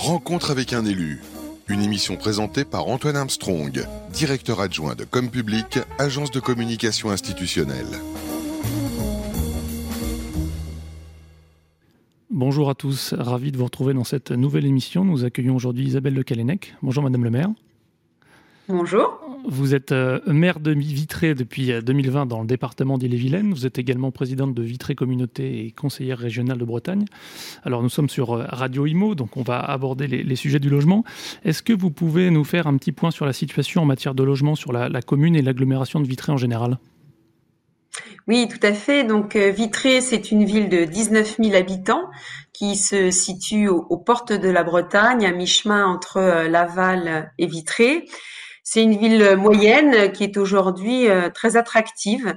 Rencontre 0.00 0.50
avec 0.50 0.72
un 0.72 0.86
élu. 0.86 1.20
Une 1.68 1.82
émission 1.82 2.16
présentée 2.16 2.64
par 2.64 2.88
Antoine 2.88 3.16
Armstrong, 3.16 3.84
directeur 4.14 4.58
adjoint 4.58 4.94
de 4.94 5.04
Com 5.04 5.28
Public, 5.28 5.78
agence 5.98 6.30
de 6.30 6.40
communication 6.40 7.10
institutionnelle. 7.10 7.98
Bonjour 12.30 12.70
à 12.70 12.74
tous, 12.74 13.12
ravi 13.12 13.52
de 13.52 13.58
vous 13.58 13.64
retrouver 13.64 13.92
dans 13.92 14.04
cette 14.04 14.30
nouvelle 14.30 14.64
émission. 14.64 15.04
Nous 15.04 15.26
accueillons 15.26 15.54
aujourd'hui 15.54 15.84
Isabelle 15.84 16.14
Le 16.14 16.22
Calennec. 16.22 16.74
Bonjour 16.80 17.02
Madame 17.02 17.24
le 17.24 17.30
maire. 17.30 17.50
Bonjour. 18.70 19.20
Vous 19.46 19.74
êtes 19.74 19.92
euh, 19.92 20.20
maire 20.26 20.60
de 20.60 20.72
Vitré 20.72 21.34
depuis 21.34 21.72
2020 21.82 22.22
euh, 22.22 22.24
dans 22.24 22.40
le 22.40 22.46
département 22.46 22.98
d'Ille-et-Vilaine. 22.98 23.52
Vous 23.52 23.66
êtes 23.66 23.78
également 23.78 24.10
présidente 24.10 24.54
de 24.54 24.62
Vitré 24.62 24.94
Communauté 24.94 25.66
et 25.66 25.70
conseillère 25.70 26.18
régionale 26.18 26.58
de 26.58 26.64
Bretagne. 26.64 27.04
Alors 27.64 27.82
nous 27.82 27.88
sommes 27.88 28.08
sur 28.08 28.32
euh, 28.32 28.44
Radio 28.48 28.86
Imo, 28.86 29.14
donc 29.14 29.36
on 29.36 29.42
va 29.42 29.60
aborder 29.60 30.06
les, 30.06 30.36
sujets 30.36 30.58
du 30.58 30.70
logement. 30.70 31.04
Est-ce 31.44 31.62
que 31.62 31.72
vous 31.72 31.90
pouvez 31.90 32.30
nous 32.30 32.44
faire 32.44 32.66
un 32.66 32.76
petit 32.76 32.92
point 32.92 33.10
sur 33.10 33.26
la 33.26 33.32
situation 33.32 33.82
en 33.82 33.86
matière 33.86 34.14
de 34.14 34.22
logement 34.22 34.54
sur 34.54 34.72
la, 34.72 35.02
commune 35.02 35.36
et 35.36 35.42
l'agglomération 35.42 36.00
de 36.00 36.06
Vitré 36.06 36.32
en 36.32 36.36
général? 36.36 36.78
Oui, 38.28 38.46
tout 38.48 38.64
à 38.64 38.72
fait. 38.72 39.04
Donc 39.04 39.36
Vitré, 39.36 40.00
c'est 40.00 40.30
une 40.30 40.44
ville 40.44 40.68
de 40.68 40.84
19 40.84 41.38
000 41.42 41.54
habitants 41.54 42.02
qui 42.52 42.76
se 42.76 43.10
situe 43.10 43.68
aux 43.68 43.96
portes 43.96 44.32
de 44.32 44.48
la 44.48 44.62
Bretagne, 44.62 45.26
à 45.26 45.32
mi-chemin 45.32 45.86
entre 45.86 46.46
Laval 46.46 47.32
et 47.38 47.46
Vitré. 47.46 48.06
C'est 48.62 48.82
une 48.82 48.96
ville 48.96 49.36
moyenne 49.36 50.12
qui 50.12 50.24
est 50.24 50.36
aujourd'hui 50.36 51.08
euh, 51.08 51.30
très 51.30 51.56
attractive. 51.56 52.34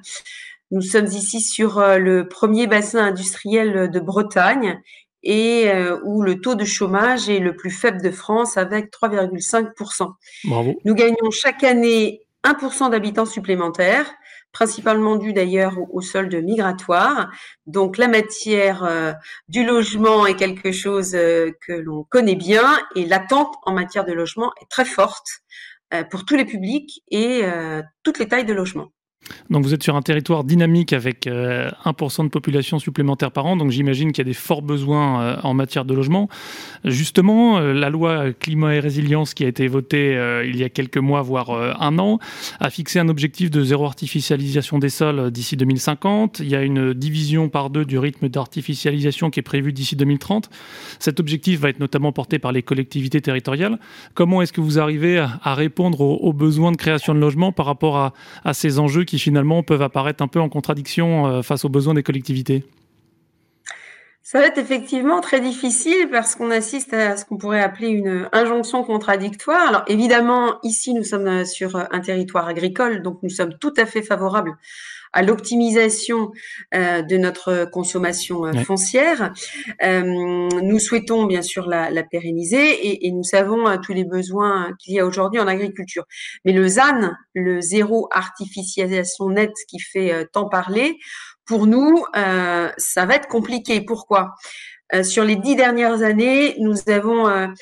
Nous 0.72 0.82
sommes 0.82 1.06
ici 1.06 1.42
sur 1.42 1.80
euh, 1.80 1.98
le 1.98 2.28
premier 2.28 2.68
bassin 2.68 3.06
industriel 3.06 3.90
de 3.90 4.00
Bretagne 4.00 4.82
et 5.22 5.70
euh, 5.70 6.00
où 6.04 6.22
le 6.22 6.42
taux 6.42 6.56
de 6.56 6.66
chômage 6.66 7.30
est 7.30 7.40
le 7.40 7.56
plus 7.56 7.72
faible 7.72 8.02
de 8.02 8.12
France 8.12 8.58
avec 8.58 8.92
3,5%. 8.92 10.14
Bravo. 10.46 10.74
Nous 10.84 10.96
gagnons 10.96 11.32
chaque 11.32 11.64
année 11.64 12.22
1% 12.44 12.90
d'habitants 12.90 13.26
supplémentaires, 13.26 14.12
principalement 14.52 15.16
dû 15.16 15.34
d'ailleurs 15.34 15.78
au, 15.92 16.02
solde 16.02 16.36
migratoire. 16.36 17.32
Donc 17.68 17.98
la 17.98 18.10
matière 18.10 19.16
du 19.48 19.66
logement 19.66 20.26
est 20.26 20.36
quelque 20.36 20.74
chose 20.74 21.12
que 21.12 21.72
l'on 21.72 22.04
connaît 22.04 22.36
bien 22.36 22.78
et 22.98 23.06
l'attente 23.06 23.56
en 23.64 23.72
matière 23.72 24.04
de 24.04 24.12
logement 24.12 24.52
est 24.62 24.70
très 24.70 24.84
forte. 24.84 25.44
Euh, 25.94 26.04
pour 26.04 26.26
tous 26.26 26.36
les 26.36 26.46
publics 26.46 27.04
et 27.12 27.42
euh, 27.44 27.84
toutes 28.04 28.18
les 28.18 28.28
tailles 28.28 28.46
de 28.46 28.54
logement. 28.54 28.88
Donc 29.50 29.64
vous 29.64 29.74
êtes 29.74 29.84
sur 29.84 29.96
un 29.96 30.02
territoire 30.02 30.44
dynamique 30.44 30.94
avec 30.94 31.26
1% 31.26 31.30
euh, 31.32 32.24
de 32.24 32.30
population 32.30 32.80
supplémentaire 32.80 33.32
par 33.32 33.46
an, 33.46 33.56
donc 33.56 33.72
j'imagine 33.72 34.12
qu'il 34.12 34.20
y 34.20 34.28
a 34.28 34.30
des 34.30 34.34
forts 34.34 34.62
besoins 34.62 35.22
euh, 35.22 35.36
en 35.44 35.54
matière 35.54 35.86
de 35.86 35.94
logement. 35.94 36.30
Justement, 36.86 37.58
euh, 37.58 37.74
la 37.74 37.90
loi 37.90 38.34
climat 38.34 38.76
et 38.76 38.80
résilience 38.80 39.34
qui 39.34 39.46
a 39.46 39.48
été 39.48 39.68
votée 39.68 39.94
il 40.46 40.58
y 40.58 40.64
a 40.64 40.70
quelques 40.70 40.98
mois, 40.98 41.22
voire 41.22 41.52
un 41.80 41.98
an, 42.00 42.20
a 42.60 42.70
fixé 42.70 43.00
un 43.00 43.10
objectif 43.10 43.50
de 43.50 43.64
zéro 43.64 43.86
artificialisation 43.86 44.80
des 44.80 44.90
sols 44.90 45.32
d'ici 45.32 45.58
2050. 45.58 46.40
Il 46.40 46.50
y 46.50 46.56
a 46.56 46.62
une 46.62 46.94
division 46.94 47.50
par 47.50 47.70
deux 47.70 47.86
du 47.86 47.98
rythme 47.98 48.30
d'artificialisation 48.30 49.30
qui 49.30 49.40
est 49.40 49.44
prévu 49.44 49.74
d'ici 49.74 49.96
2030. 49.96 50.50
Cet 51.00 51.20
objectif 51.20 51.60
va 51.60 51.70
être 51.70 51.80
notamment 51.80 52.12
porté 52.12 52.40
par 52.40 52.52
les 52.52 52.64
collectivités 52.64 53.22
territoriales. 53.22 53.80
Comment 54.14 54.42
est-ce 54.42 54.54
que 54.54 54.62
vous 54.62 54.80
arrivez 54.80 55.20
à 55.20 55.56
répondre 55.56 56.02
aux, 56.02 56.34
besoins 56.34 56.72
de 56.72 56.78
création 56.78 57.14
de 57.14 57.20
logements 57.20 57.52
par 57.52 57.66
rapport 57.66 57.98
à, 58.44 58.54
ces 58.54 58.80
enjeux 58.80 59.04
finalement 59.20 59.64
peuvent 59.64 59.82
apparaître 59.82 60.24
un 60.24 60.28
peu 60.28 60.40
en 60.40 60.50
contradiction 60.50 61.28
euh, 61.28 61.42
face 61.42 61.66
aux 61.66 61.70
besoins 61.70 61.94
des 61.94 62.04
collectivités 62.04 62.66
ça 64.26 64.40
va 64.40 64.46
être 64.46 64.58
effectivement 64.58 65.20
très 65.20 65.42
difficile 65.42 66.08
parce 66.10 66.36
qu'on 66.36 66.50
assiste 66.50 66.94
à 66.94 67.18
ce 67.18 67.26
qu'on 67.26 67.38
pourrait 67.38 67.62
appeler 67.62 67.90
une 67.90 68.30
injonction 68.32 68.82
contradictoire. 68.86 69.68
Alors 69.68 69.84
évidemment, 69.88 70.60
ici, 70.64 70.94
nous 70.94 71.04
sommes 71.04 71.44
sur 71.44 71.76
un 71.76 72.00
territoire 72.00 72.48
agricole, 72.48 73.02
donc 73.02 73.20
nous 73.22 73.30
sommes 73.30 73.54
tout 73.60 73.74
à 73.76 73.86
fait 73.86 74.02
favorables 74.02 74.58
à 75.14 75.22
l'optimisation 75.22 76.32
euh, 76.74 77.02
de 77.04 77.18
notre 77.18 77.66
consommation 77.66 78.46
euh, 78.46 78.54
foncière. 78.64 79.32
Euh, 79.84 80.02
nous 80.02 80.80
souhaitons 80.80 81.26
bien 81.26 81.42
sûr 81.42 81.68
la, 81.68 81.90
la 81.92 82.04
pérenniser 82.04 82.88
et, 82.88 83.08
et, 83.08 83.12
nous 83.12 83.24
savons 83.24 83.78
tous 83.78 83.94
les 83.94 84.04
besoins 84.04 84.74
qu'il 84.80 84.96
y 84.96 85.00
a 85.00 85.06
aujourd'hui 85.06 85.40
en 85.40 85.48
agriculture. 85.48 86.06
Mais 86.46 86.52
le 86.52 86.68
ZAN, 86.68 87.12
le 87.36 87.62
zéro 87.62 88.10
artificialisation 88.12 89.30
nette 89.30 89.56
qui 89.70 89.80
fait 89.80 90.28
tant 90.34 90.50
parler, 90.50 90.98
pour 91.46 91.68
nous, 91.68 92.04
ça 92.14 93.06
va 93.06 93.16
être 93.16 93.28
compliqué. 93.28 93.82
Pourquoi? 93.82 94.34
Sur 95.04 95.24
les 95.24 95.36
dix 95.36 95.56
dernières 95.56 96.02
années, 96.02 96.56
nous 96.60 96.76
avons 96.88 97.54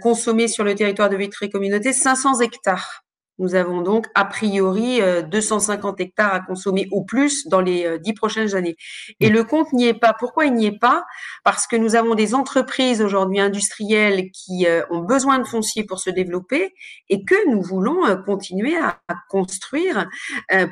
consommé 0.00 0.48
sur 0.48 0.64
le 0.64 0.74
territoire 0.74 1.10
de 1.10 1.16
Vitré 1.16 1.50
Communauté 1.50 1.92
500 1.92 2.40
hectares 2.40 3.03
nous 3.38 3.54
avons 3.54 3.82
donc 3.82 4.06
a 4.14 4.24
priori 4.24 5.00
250 5.30 6.00
euh, 6.00 6.04
hectares 6.04 6.34
à 6.34 6.40
consommer 6.40 6.86
au 6.92 7.02
plus 7.02 7.48
dans 7.48 7.60
les 7.60 7.84
euh, 7.84 7.98
dix 7.98 8.14
prochaines 8.14 8.54
années. 8.54 8.76
Et 9.20 9.28
le 9.28 9.42
compte 9.44 9.72
n'y 9.72 9.86
est 9.86 9.98
pas. 9.98 10.14
Pourquoi 10.16 10.46
il 10.46 10.54
n'y 10.54 10.66
est 10.66 10.78
pas? 10.78 11.04
Parce 11.42 11.66
que 11.66 11.76
nous 11.76 11.96
avons 11.96 12.14
des 12.14 12.34
entreprises 12.34 13.02
aujourd'hui 13.02 13.40
industrielles 13.40 14.30
qui 14.30 14.66
euh, 14.66 14.82
ont 14.90 15.00
besoin 15.00 15.38
de 15.38 15.46
foncier 15.46 15.84
pour 15.84 15.98
se 15.98 16.10
développer 16.10 16.72
et 17.08 17.24
que 17.24 17.50
nous 17.50 17.62
voulons 17.62 18.02
continuer 18.24 18.76
à, 18.76 18.98
construire 19.28 20.08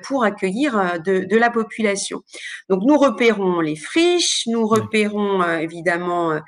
pour 0.05 0.25
accueillir 0.25 1.01
de, 1.05 1.37
la 1.37 1.51
population. 1.51 2.23
Donc 2.69 2.83
nous 2.85 2.97
repérons 2.97 3.61
les 3.61 3.77
friches, 3.77 4.45
nous 4.47 4.67
repérons 4.67 5.43
évidemment 5.59 6.41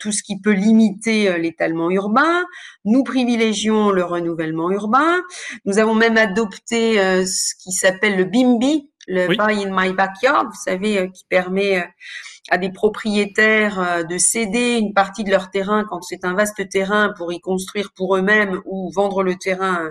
tout 0.00 0.12
ce 0.12 0.22
qui 0.22 0.40
peut 0.40 0.52
limiter 0.52 1.38
l'étalement 1.38 1.90
urbain, 1.90 2.44
nous 2.84 3.04
privilégions 3.04 3.90
le 3.90 4.04
renouvellement 4.04 4.70
urbain. 4.70 5.22
Nous 5.64 5.78
avons 5.78 5.94
même 5.94 6.16
adopté 6.16 7.00
euh, 7.00 7.24
ce 7.26 7.54
qui 7.62 7.72
s'appelle 7.72 8.16
le 8.16 8.24
BIMBI, 8.24 8.90
le 9.08 9.28
Buy 9.28 9.64
in 9.64 9.70
My 9.70 9.92
Backyard, 9.92 10.46
vous 10.46 10.60
savez, 10.64 10.98
euh, 10.98 11.06
qui 11.08 11.24
permet 11.28 11.80
euh, 11.80 11.86
à 12.50 12.58
des 12.58 12.70
propriétaires 12.70 14.04
de 14.04 14.18
céder 14.18 14.76
une 14.76 14.92
partie 14.92 15.22
de 15.22 15.30
leur 15.30 15.50
terrain 15.50 15.84
quand 15.88 16.02
c'est 16.02 16.24
un 16.24 16.34
vaste 16.34 16.68
terrain 16.68 17.12
pour 17.16 17.32
y 17.32 17.40
construire 17.40 17.92
pour 17.94 18.16
eux-mêmes 18.16 18.60
ou 18.64 18.90
vendre 18.92 19.22
le 19.22 19.36
terrain 19.36 19.90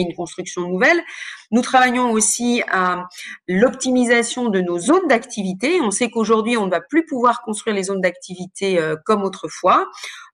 y 0.00 0.04
ait 0.04 0.08
une 0.08 0.16
construction 0.16 0.62
nouvelle. 0.68 1.02
Nous 1.50 1.60
travaillons 1.60 2.10
aussi 2.10 2.62
à 2.70 3.08
l'optimisation 3.46 4.48
de 4.48 4.60
nos 4.60 4.78
zones 4.78 5.06
d'activité. 5.08 5.80
On 5.80 5.90
sait 5.90 6.10
qu'aujourd'hui, 6.10 6.56
on 6.56 6.66
ne 6.66 6.70
va 6.70 6.80
plus 6.80 7.04
pouvoir 7.04 7.42
construire 7.42 7.76
les 7.76 7.84
zones 7.84 8.00
d'activité 8.00 8.80
comme 9.04 9.22
autrefois 9.22 9.88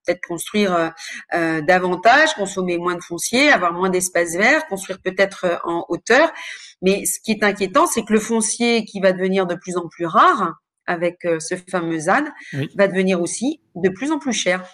peut-être 0.08 0.26
construire 0.26 0.74
euh, 0.74 0.88
euh, 1.34 1.60
davantage, 1.60 2.34
consommer 2.34 2.78
moins 2.78 2.94
de 2.94 3.02
foncier, 3.02 3.50
avoir 3.50 3.72
moins 3.72 3.90
d'espace 3.90 4.34
vert, 4.34 4.66
construire 4.66 5.00
peut-être 5.02 5.44
euh, 5.44 5.56
en 5.64 5.84
hauteur. 5.88 6.30
Mais 6.82 7.04
ce 7.04 7.20
qui 7.20 7.32
est 7.32 7.44
inquiétant, 7.44 7.86
c'est 7.86 8.04
que 8.04 8.12
le 8.12 8.20
foncier 8.20 8.84
qui 8.84 9.00
va 9.00 9.12
devenir 9.12 9.46
de 9.46 9.54
plus 9.54 9.76
en 9.76 9.88
plus 9.88 10.06
rare 10.06 10.54
avec 10.86 11.18
ce 11.38 11.54
fameux 11.70 11.98
ZAN 11.98 12.24
va 12.74 12.88
devenir 12.88 13.20
aussi 13.20 13.60
de 13.74 13.90
plus 13.90 14.10
en 14.10 14.18
plus 14.18 14.32
cher. 14.32 14.64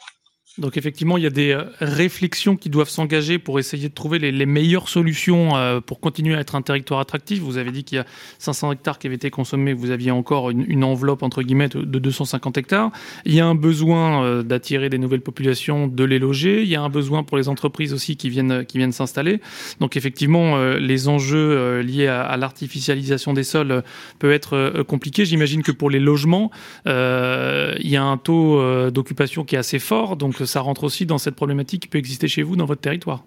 Donc 0.57 0.77
effectivement, 0.77 1.17
il 1.17 1.25
y 1.25 1.27
a 1.27 1.31
des 1.31 1.51
euh, 1.51 1.65
réflexions 1.81 2.55
qui 2.55 2.71
doivent 2.71 2.89
s'engager 2.89 3.41
pour 3.41 3.59
essayer 3.59 3.89
de 3.89 3.95
trouver 3.95 4.21
les, 4.21 4.47
meilleures 4.47 4.89
solutions 4.89 5.57
euh, 5.57 5.81
pour 5.81 5.99
continuer 5.99 6.37
à 6.37 6.41
être 6.41 6.55
un 6.55 6.63
territoire 6.63 7.01
attractif. 7.01 7.41
Vous 7.41 7.57
avez 7.59 7.73
dit 7.73 7.83
qu'il 7.83 7.97
y 7.97 8.01
a 8.01 8.05
500 8.39 8.71
hectares 8.71 9.01
qui 9.01 9.09
avaient 9.09 9.17
été 9.17 9.31
consommés, 9.31 9.73
vous 9.73 9.91
aviez 9.91 10.13
encore 10.13 10.51
une, 10.51 10.85
enveloppe 10.85 11.25
entre 11.25 11.43
guillemets 11.43 11.69
de 11.69 11.99
250 11.99 12.57
hectares. 12.59 12.93
Il 13.25 13.35
y 13.35 13.41
a 13.41 13.47
un 13.47 13.57
besoin 13.57 14.23
euh, 14.23 14.43
d'attirer 14.45 14.91
des 14.91 14.99
nouvelles 14.99 15.23
populations, 15.23 15.89
de 15.89 16.05
les 16.05 16.21
loger. 16.21 16.63
Il 16.63 16.69
y 16.69 16.77
a 16.77 16.83
un 16.83 16.89
besoin 16.89 17.25
pour 17.25 17.37
les 17.37 17.49
entreprises 17.49 17.93
aussi 17.93 18.17
qui 18.17 18.31
viennent 18.31 18.65
qui 18.65 18.79
viennent 18.79 18.93
s'installer. 18.93 19.41
Donc 19.81 19.97
effectivement, 19.97 20.59
les 20.77 21.09
enjeux 21.09 21.81
liés 21.81 22.07
à, 22.07 22.37
l'artificialisation 22.37 23.33
des 23.33 23.43
sols 23.43 23.83
peuvent 24.19 24.33
être 24.33 24.83
compliqués. 24.87 25.25
J'imagine 25.25 25.63
que 25.63 25.73
pour 25.73 25.91
les 25.91 26.01
logements, 26.01 26.51
il 26.87 27.89
y 27.89 27.97
a 27.97 28.03
un 28.03 28.17
taux 28.19 28.91
d'occupation 28.91 29.45
qui 29.45 29.57
est 29.57 29.59
assez 29.59 29.79
fort. 29.79 30.17
Donc 30.17 30.44
ça 30.47 30.60
rentre 30.60 30.85
aussi 30.85 31.06
dans 31.06 31.19
cette 31.19 31.35
problématique 31.35 31.82
qui 31.82 31.88
peut 31.88 31.99
exister 31.99 32.29
chez 32.29 32.43
vous 32.43 32.56
dans 32.56 32.67
votre 32.67 32.81
territoire. 32.81 33.25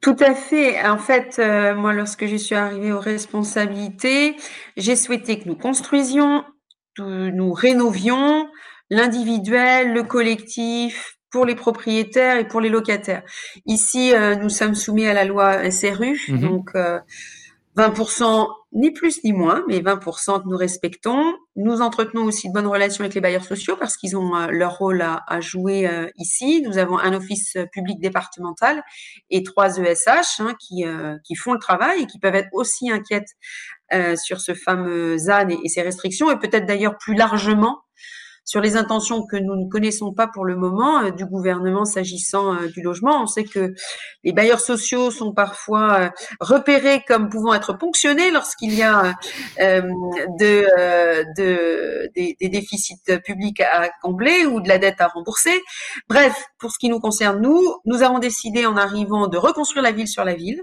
Tout 0.00 0.16
à 0.18 0.34
fait. 0.34 0.84
En 0.84 0.98
fait, 0.98 1.36
euh, 1.38 1.74
moi, 1.74 1.92
lorsque 1.92 2.26
je 2.26 2.36
suis 2.36 2.56
arrivée 2.56 2.92
aux 2.92 3.00
responsabilités, 3.00 4.36
j'ai 4.76 4.96
souhaité 4.96 5.38
que 5.38 5.48
nous 5.48 5.54
construisions, 5.54 6.44
nous 6.98 7.52
rénovions 7.52 8.48
l'individuel, 8.90 9.94
le 9.94 10.02
collectif, 10.02 11.16
pour 11.32 11.46
les 11.46 11.54
propriétaires 11.54 12.38
et 12.38 12.46
pour 12.46 12.60
les 12.60 12.68
locataires. 12.68 13.22
Ici, 13.66 14.14
euh, 14.14 14.36
nous 14.36 14.50
sommes 14.50 14.74
soumis 14.74 15.06
à 15.06 15.14
la 15.14 15.24
loi 15.24 15.68
SRU, 15.70 16.20
mhm. 16.28 16.40
donc 16.40 16.70
euh, 16.74 17.00
20% 17.76 18.46
ni 18.72 18.90
plus 18.90 19.22
ni 19.22 19.32
moins, 19.32 19.64
mais 19.68 19.80
20% 19.80 20.42
que 20.42 20.48
nous 20.48 20.56
respectons. 20.56 21.34
Nous 21.56 21.82
entretenons 21.82 22.24
aussi 22.24 22.48
de 22.48 22.54
bonnes 22.54 22.66
relations 22.66 23.04
avec 23.04 23.14
les 23.14 23.20
bailleurs 23.20 23.44
sociaux 23.44 23.76
parce 23.76 23.96
qu'ils 23.96 24.16
ont 24.16 24.34
euh, 24.34 24.46
leur 24.50 24.78
rôle 24.78 25.02
à, 25.02 25.40
jouer 25.40 25.86
euh, 25.86 26.08
ici. 26.16 26.62
Nous 26.62 26.78
avons 26.78 26.98
un 26.98 27.12
office 27.12 27.56
public 27.72 28.00
départemental 28.00 28.82
et 29.30 29.42
trois 29.42 29.78
ESH 29.78 30.40
hein, 30.40 30.54
qui, 30.58 30.86
euh, 30.86 31.16
qui 31.24 31.34
font 31.34 31.52
le 31.52 31.58
travail 31.58 32.02
et 32.02 32.06
qui 32.06 32.18
peuvent 32.18 32.34
être 32.34 32.48
aussi 32.52 32.90
inquiètes 32.90 33.28
sur 34.16 34.40
ce 34.40 34.54
fameux 34.54 35.18
ZAN 35.18 35.50
et, 35.50 35.58
et 35.64 35.68
ses 35.68 35.82
restrictions 35.82 36.30
et 36.30 36.38
peut-être 36.38 36.64
d'ailleurs 36.64 36.96
plus 36.96 37.14
largement 37.14 37.82
sur 38.44 38.60
les 38.60 38.76
intentions 38.76 39.24
que 39.24 39.36
nous 39.36 39.56
ne 39.56 39.68
connaissons 39.68 40.12
pas 40.12 40.26
pour 40.26 40.44
le 40.44 40.56
moment 40.56 41.10
du 41.10 41.24
gouvernement 41.24 41.84
s'agissant 41.84 42.56
du 42.66 42.82
logement. 42.82 43.22
On 43.22 43.26
sait 43.26 43.44
que 43.44 43.74
les 44.24 44.32
bailleurs 44.32 44.60
sociaux 44.60 45.10
sont 45.10 45.32
parfois 45.32 46.10
repérés 46.40 47.02
comme 47.06 47.28
pouvant 47.28 47.54
être 47.54 47.72
ponctionnés 47.76 48.30
lorsqu'il 48.30 48.74
y 48.74 48.82
a 48.82 49.14
de, 49.58 50.66
de, 51.36 52.10
des, 52.14 52.36
des 52.40 52.48
déficits 52.48 53.00
publics 53.24 53.60
à 53.60 53.90
combler 54.02 54.46
ou 54.46 54.60
de 54.60 54.68
la 54.68 54.78
dette 54.78 55.00
à 55.00 55.08
rembourser. 55.08 55.60
Bref, 56.08 56.34
pour 56.58 56.72
ce 56.72 56.78
qui 56.78 56.88
nous 56.88 57.00
concerne, 57.00 57.40
nous, 57.40 57.60
nous 57.84 58.02
avons 58.02 58.18
décidé 58.18 58.66
en 58.66 58.76
arrivant 58.76 59.28
de 59.28 59.36
reconstruire 59.36 59.82
la 59.82 59.92
ville 59.92 60.08
sur 60.08 60.24
la 60.24 60.34
ville. 60.34 60.62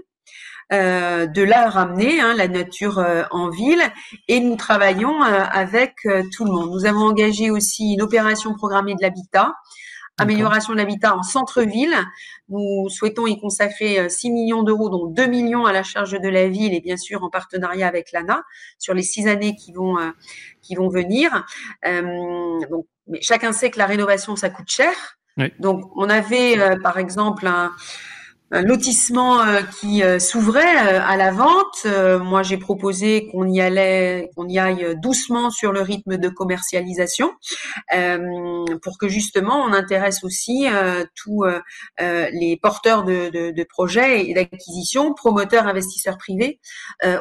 Euh, 0.72 1.26
de 1.26 1.42
la 1.42 1.68
ramener, 1.68 2.20
hein, 2.20 2.32
la 2.36 2.46
nature 2.46 3.00
euh, 3.00 3.24
en 3.32 3.50
ville, 3.50 3.82
et 4.28 4.38
nous 4.38 4.54
travaillons 4.54 5.20
euh, 5.24 5.42
avec 5.50 5.94
tout 6.32 6.44
le 6.44 6.52
monde. 6.52 6.70
Nous 6.70 6.86
avons 6.86 7.06
engagé 7.06 7.50
aussi 7.50 7.94
une 7.94 8.02
opération 8.02 8.54
programmée 8.54 8.94
de 8.94 9.02
l'habitat, 9.02 9.56
amélioration 10.16 10.72
de 10.72 10.78
l'habitat 10.78 11.16
en 11.16 11.24
centre-ville. 11.24 11.96
Nous 12.50 12.88
souhaitons 12.88 13.26
y 13.26 13.40
consacrer 13.40 14.08
6 14.08 14.30
millions 14.30 14.62
d'euros, 14.62 14.90
dont 14.90 15.06
2 15.06 15.26
millions 15.26 15.66
à 15.66 15.72
la 15.72 15.82
charge 15.82 16.12
de 16.12 16.28
la 16.28 16.46
ville 16.46 16.72
et 16.72 16.80
bien 16.80 16.96
sûr 16.96 17.24
en 17.24 17.30
partenariat 17.30 17.88
avec 17.88 18.12
l'ANA 18.12 18.44
sur 18.78 18.94
les 18.94 19.02
six 19.02 19.26
années 19.26 19.56
qui 19.56 19.72
vont 19.72 19.96
qui 20.60 20.74
vont 20.74 20.88
venir. 20.88 21.46
donc, 21.82 22.86
mais 23.06 23.20
chacun 23.22 23.52
sait 23.52 23.70
que 23.70 23.78
la 23.78 23.86
rénovation 23.86 24.36
ça 24.36 24.50
coûte 24.50 24.68
cher. 24.68 24.92
Donc, 25.58 25.90
on 25.96 26.10
avait 26.10 26.76
par 26.82 26.98
exemple 26.98 27.46
un 27.46 27.72
un 28.52 28.62
lotissement 28.62 29.40
euh, 29.40 29.62
qui 29.80 30.02
euh, 30.02 30.18
s'ouvrait 30.18 30.94
euh, 30.94 31.00
à 31.02 31.16
la 31.16 31.30
vente. 31.30 31.86
moi, 32.22 32.42
j'ai 32.42 32.56
proposé 32.56 33.28
qu'on 33.28 33.46
y 33.46 33.60
allait, 33.60 34.30
qu'on 34.34 34.48
y 34.48 34.58
aille 34.58 34.96
doucement 34.96 35.50
sur 35.50 35.72
le 35.72 35.80
rythme 35.80 36.16
de 36.16 36.28
commercialisation, 36.28 37.32
pour 38.82 38.98
que 38.98 39.08
justement 39.08 39.62
on 39.62 39.72
intéresse 39.72 40.24
aussi 40.24 40.66
tous 41.14 41.44
les 41.98 42.58
porteurs 42.62 43.04
de, 43.04 43.64
projets 43.64 44.28
et 44.28 44.34
d'acquisition, 44.34 45.14
promoteurs, 45.14 45.66
investisseurs 45.66 46.18
privés, 46.18 46.60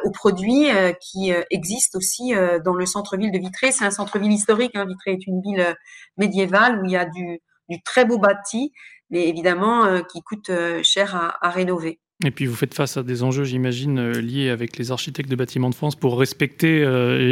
aux 0.04 0.12
produits 0.12 0.68
qui 1.02 1.32
existent 1.50 1.98
aussi 1.98 2.34
dans 2.64 2.74
le 2.74 2.86
centre-ville 2.86 3.32
de 3.32 3.40
Vitré. 3.40 3.72
C'est 3.72 3.86
un 3.86 3.92
centre-ville 3.92 4.32
historique. 4.32 4.76
Hein. 4.76 4.86
Vitré 4.86 5.12
est 5.12 5.28
une 5.28 5.42
ville 5.42 5.76
médiévale 6.18 6.82
où 6.82 6.86
il 6.86 6.92
y 6.92 6.98
a 6.98 7.06
du 7.06 7.42
très 7.84 8.06
beau 8.06 8.18
bâti 8.18 8.74
mais 9.10 9.28
évidemment 9.28 9.86
euh, 9.86 10.02
qui 10.02 10.22
coûte 10.22 10.50
euh, 10.50 10.82
cher 10.84 11.16
à, 11.16 11.46
à 11.46 11.50
rénover. 11.50 12.00
Et 12.26 12.32
puis 12.32 12.48
vous 12.48 12.56
faites 12.56 12.74
face 12.74 12.98
à 12.98 13.04
des 13.04 13.24
enjeux, 13.24 13.46
j'imagine, 13.46 13.98
euh, 13.98 14.12
liés 14.20 14.50
avec 14.50 14.78
les 14.78 14.92
architectes 14.92 15.30
de 15.30 15.38
bâtiments 15.38 15.70
de 15.70 15.76
France 15.76 15.96
pour 15.96 16.20
respecter, 16.20 16.86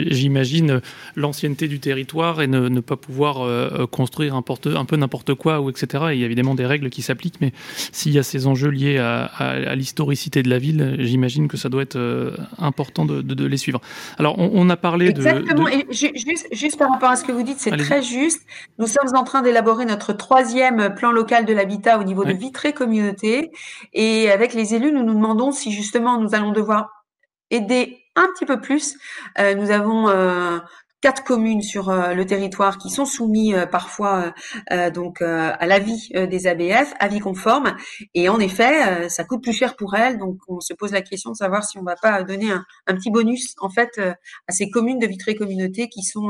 j'imagine, 0.10 0.82
l'ancienneté 1.16 1.68
du 1.68 1.80
territoire 1.80 2.42
et 2.42 2.48
ne, 2.48 2.70
ne 2.70 2.80
pas 2.80 2.96
pouvoir 2.96 3.88
construire 3.90 4.36
un, 4.36 4.42
porte, 4.42 4.68
un 4.68 4.86
peu 4.86 4.96
n'importe 4.96 5.34
quoi 5.34 5.60
ou 5.60 5.70
etc. 5.70 6.06
il 6.14 6.20
y 6.20 6.24
a 6.24 6.26
évidemment 6.26 6.56
des 6.56 6.66
règles 6.66 6.90
qui 6.90 7.02
s'appliquent, 7.02 7.42
mais 7.42 7.52
s'il 7.92 8.14
y 8.14 8.20
a 8.20 8.24
ces 8.24 8.48
enjeux 8.48 8.70
liés 8.70 8.98
à, 8.98 9.26
à, 9.26 9.76
l'historicité 9.76 10.44
de 10.44 10.50
la 10.50 10.58
ville, 10.58 10.96
j'imagine 11.00 11.48
que 11.48 11.58
ça 11.58 11.70
doit 11.70 11.82
être 11.82 11.98
important 12.58 13.06
de, 13.06 13.22
de, 13.22 13.34
de, 13.34 13.46
les 13.46 13.58
suivre. 13.58 13.82
Alors 14.18 14.40
on, 14.40 14.52
on 14.54 14.70
a 14.70 14.78
parlé 14.78 15.08
Exactement. 15.08 15.66
de... 15.66 15.70
Exactement. 15.70 16.12
Juste, 16.16 16.48
juste, 16.52 16.78
par 16.78 16.92
rapport 16.92 17.10
à 17.10 17.16
ce 17.16 17.24
que 17.24 17.32
vous 17.32 17.44
dites, 17.44 17.60
c'est 17.60 17.76
très 17.76 18.02
juste. 18.02 18.42
Nous 18.80 18.88
sommes 18.88 19.16
en 19.16 19.24
train 19.24 19.42
d'élaborer 19.42 19.86
notre 19.86 20.14
troisième 20.14 20.94
plan 20.96 21.12
local 21.12 21.46
de 21.46 21.54
l'habitat 21.54 22.00
au 22.00 22.04
niveau 22.04 22.24
de 22.24 22.34
Vitré 22.34 22.74
Communauté 22.74 23.52
et 23.94 24.30
avec 24.30 24.54
les 24.54 24.76
nous 24.80 25.04
nous 25.04 25.14
demandons 25.14 25.52
si 25.52 25.72
justement 25.72 26.20
nous 26.20 26.36
allons 26.36 26.52
devoir 26.52 26.98
aider 27.50 28.00
un 28.16 28.28
petit 28.34 28.46
peu 28.46 28.60
plus. 28.60 28.96
Euh, 29.40 29.56
nous 29.56 29.72
avons 29.72 30.10
euh, 30.10 30.60
quatre 31.02 31.24
communes 31.24 31.62
sur 31.62 31.90
euh, 31.90 32.14
le 32.14 32.26
territoire 32.26 32.78
qui 32.78 32.90
sont 32.90 33.06
soumis 33.06 33.54
euh, 33.54 33.66
parfois 33.66 34.34
donc 34.94 35.22
à 35.22 35.66
l'avis 35.66 36.10
des 36.10 36.48
ABF, 36.48 36.94
avis 37.00 37.20
conforme, 37.20 37.76
et 38.14 38.30
en 38.30 38.40
effet, 38.40 39.10
ça 39.10 39.24
coûte 39.24 39.44
plus 39.44 39.54
cher 39.54 39.76
pour 39.76 39.96
elles. 39.96 40.18
Donc, 40.18 40.38
on 40.48 40.60
se 40.60 40.74
pose 40.74 40.92
la 40.92 41.02
question 41.02 41.32
de 41.32 41.36
savoir 41.36 41.64
si 41.64 41.78
on 41.78 41.84
va 41.84 41.96
pas 41.96 42.24
donner 42.24 42.52
un, 42.52 42.64
petit 42.96 43.12
bonus 43.12 43.56
en 43.60 43.70
fait 43.70 44.00
à 44.00 44.52
ces 44.52 44.70
communes 44.70 45.00
de 45.00 45.08
Vitré 45.08 45.36
Communauté 45.36 45.90
qui 45.90 46.04
sont 46.04 46.30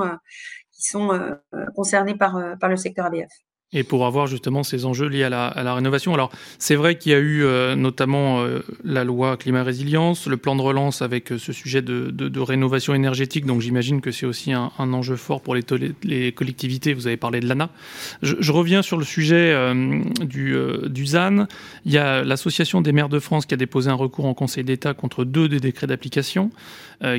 concernées 1.76 2.16
par 2.16 2.70
le 2.70 2.78
secteur 2.78 3.06
ABF 3.06 3.32
et 3.74 3.84
pour 3.84 4.06
avoir 4.06 4.28
justement 4.28 4.64
ces 4.64 4.86
enjeux 4.86 5.08
liés 5.08 5.24
à 5.24 5.30
la, 5.30 5.48
à 5.48 5.62
la 5.62 5.76
rénovation. 5.76 6.14
Alors, 6.14 6.32
c'est 6.58 6.76
vrai 6.76 6.98
qu'il 6.98 7.12
y 7.12 7.16
a 7.16 7.20
eu 7.20 7.44
euh, 7.44 7.76
notamment 7.76 8.40
euh, 8.40 8.62
la 8.86 9.04
loi 9.04 9.36
climat 9.36 9.64
résilience, 9.64 10.28
le 10.28 10.38
plan 10.38 10.56
de 10.56 10.62
relance 10.62 11.02
avec 11.02 11.34
euh, 11.34 11.38
ce 11.38 11.52
sujet 11.52 11.82
de, 11.82 12.10
de, 12.10 12.30
de, 12.30 12.40
rénovation 12.40 12.94
énergétique, 12.94 13.46
donc 13.46 13.60
j'imagine 13.60 14.00
que 14.00 14.12
c'est 14.12 14.26
aussi 14.26 14.54
un, 14.54 14.72
un, 14.80 14.94
enjeu 14.94 15.18
fort 15.18 15.42
pour 15.42 15.54
les, 15.54 15.64
les, 16.04 16.32
collectivités. 16.32 16.94
Vous 16.94 17.08
avez 17.08 17.18
parlé 17.18 17.42
de 17.42 17.48
l'ANA. 17.48 17.70
Je, 18.22 18.36
je, 18.40 18.52
reviens 18.54 18.82
sur 18.82 18.98
le 18.98 19.04
sujet 19.04 19.52
euh, 19.54 20.02
du, 20.22 20.56
euh, 20.56 20.88
du, 20.88 21.06
ZAN. 21.06 21.48
Il 21.84 21.92
y 21.92 21.98
a 21.98 22.24
l'Association 22.24 22.80
des 22.80 22.94
maires 22.94 23.10
de 23.10 23.20
France 23.20 23.46
qui 23.46 23.54
a 23.54 23.58
déposé 23.58 23.90
un 23.90 23.96
recours 23.96 24.28
en 24.28 24.34
Conseil 24.34 24.64
d'État 24.64 24.94
contre 24.94 25.26
deux 25.26 25.50
des 25.50 25.60
décrets 25.60 25.88
d'application, 25.88 26.52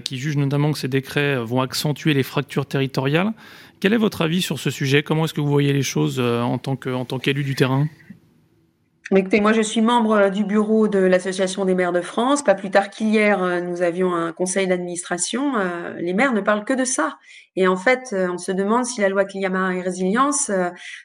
qui 0.04 0.18
jugent 0.18 0.36
notamment 0.36 0.72
que 0.72 0.78
ces 0.78 0.88
décrets 0.88 1.36
vont 1.36 1.60
accentuer 1.60 2.12
les 2.12 2.24
fractures 2.24 2.66
territoriales. 2.66 3.32
Quel 3.80 3.92
est 3.92 3.98
votre 3.98 4.22
avis 4.22 4.42
sur 4.42 4.58
ce 4.58 4.70
sujet? 4.70 5.02
Comment 5.02 5.24
est-ce 5.24 5.34
que 5.34 5.40
vous 5.40 5.48
voyez 5.48 5.72
les 5.72 5.82
choses 5.82 6.18
en 6.20 6.58
tant 6.58 6.76
qu'élu 6.76 7.44
du 7.44 7.54
terrain? 7.54 7.86
Écoutez, 9.16 9.40
moi 9.40 9.54
je 9.54 9.62
suis 9.62 9.80
membre 9.80 10.12
euh, 10.12 10.28
du 10.28 10.44
bureau 10.44 10.86
de 10.86 10.98
l'Association 10.98 11.64
des 11.64 11.74
maires 11.74 11.92
de 11.92 12.02
France. 12.02 12.44
Pas 12.44 12.54
plus 12.54 12.70
tard 12.70 12.90
qu'hier, 12.90 13.42
euh, 13.42 13.60
nous 13.62 13.80
avions 13.80 14.14
un 14.14 14.32
conseil 14.32 14.66
d'administration. 14.66 15.56
Euh, 15.56 15.94
les 15.98 16.12
maires 16.12 16.34
ne 16.34 16.42
parlent 16.42 16.66
que 16.66 16.74
de 16.74 16.84
ça. 16.84 17.16
Et 17.56 17.66
en 17.66 17.76
fait, 17.76 18.14
on 18.14 18.38
se 18.38 18.52
demande 18.52 18.84
si 18.84 19.00
la 19.00 19.08
loi 19.08 19.24
climat 19.24 19.74
et 19.74 19.80
résilience, 19.80 20.48